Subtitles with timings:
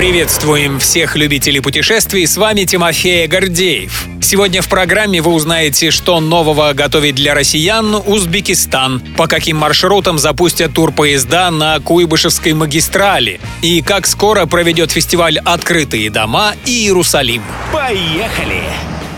[0.00, 4.06] Приветствуем всех любителей путешествий, с вами Тимофей Гордеев.
[4.22, 10.72] Сегодня в программе вы узнаете, что нового готовит для россиян Узбекистан, по каким маршрутам запустят
[10.72, 17.42] турпоезда на Куйбышевской магистрали и как скоро проведет фестиваль «Открытые дома» и Иерусалим.
[17.70, 18.62] Поехали!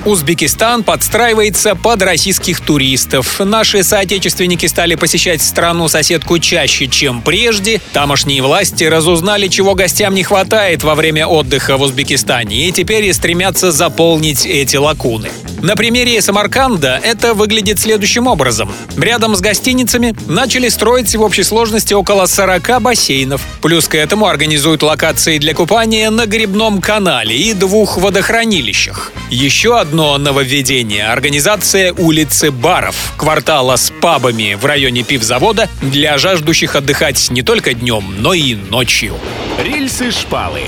[0.04, 3.38] Узбекистан подстраивается под российских туристов.
[3.38, 7.80] Наши соотечественники стали посещать страну-соседку чаще, чем прежде.
[7.92, 13.70] Тамошние власти разузнали, чего гостям не хватает во время отдыха в Узбекистане, и теперь стремятся
[13.70, 15.30] заполнить эти лакуны.
[15.62, 18.72] На примере Самарканда это выглядит следующим образом.
[18.96, 23.46] Рядом с гостиницами начали строить в общей сложности около 40 бассейнов.
[23.60, 29.12] Плюс к этому организуют локации для купания на грибном канале и двух водохранилищах.
[29.30, 37.30] Еще одно нововведение– организация улицы баров, квартала с пабами в районе пивзавода для жаждущих отдыхать
[37.30, 39.14] не только днем, но и ночью.
[39.62, 40.62] Рельсы-шпалы.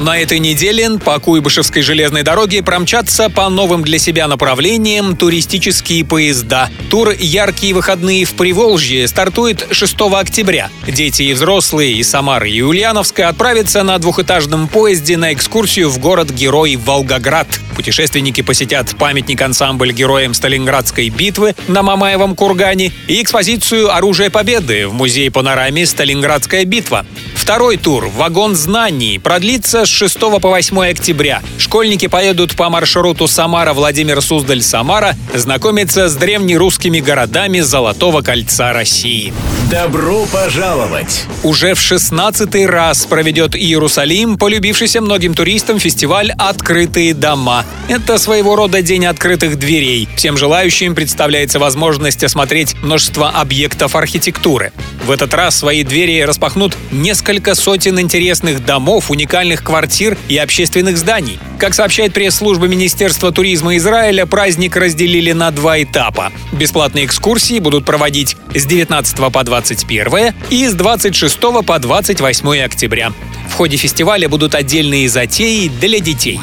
[0.00, 6.68] На этой неделе по Куйбышевской железной дороге промчатся по новым для себя направлениям туристические поезда.
[6.90, 10.68] Тур «Яркие выходные в Приволжье» стартует 6 октября.
[10.88, 16.74] Дети и взрослые из Самары и Ульяновска отправятся на двухэтажном поезде на экскурсию в город-герой
[16.74, 17.46] Волгоград.
[17.76, 24.92] Путешественники посетят памятник ансамбль героям Сталинградской битвы на Мамаевом кургане и экспозицию «Оружие Победы» в
[24.92, 27.06] музее-панораме «Сталинградская битва».
[27.44, 31.42] Второй тур «Вагон знаний» продлится с 6 по 8 октября.
[31.58, 39.34] Школьники поедут по маршруту Самара-Владимир-Суздаль-Самара знакомиться с древнерусскими городами Золотого кольца России.
[39.74, 41.24] Добро пожаловать!
[41.42, 47.66] Уже в 16 раз проведет Иерусалим, полюбившийся многим туристам фестиваль «Открытые дома».
[47.88, 50.08] Это своего рода день открытых дверей.
[50.14, 54.72] Всем желающим представляется возможность осмотреть множество объектов архитектуры.
[55.04, 61.40] В этот раз свои двери распахнут несколько сотен интересных домов, уникальных квартир и общественных зданий.
[61.58, 66.32] Как сообщает пресс-служба Министерства туризма Израиля, праздник разделили на два этапа.
[66.52, 69.30] Бесплатные экскурсии будут проводить с 19 по
[69.64, 73.12] 21 и с 26 по 28 октября.
[73.48, 76.38] В ходе фестиваля будут отдельные затеи для детей.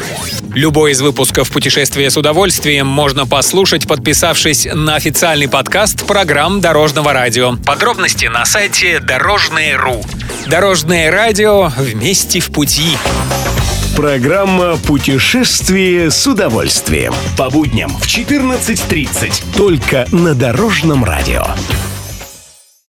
[0.55, 7.57] Любой из выпусков «Путешествия с удовольствием» можно послушать, подписавшись на официальный подкаст программ Дорожного радио.
[7.65, 10.03] Подробности на сайте Дорожное.ру.
[10.47, 12.97] Дорожное радио вместе в пути.
[13.95, 17.13] Программа «Путешествие с удовольствием».
[17.37, 19.55] По будням в 14.30.
[19.55, 21.45] Только на Дорожном радио.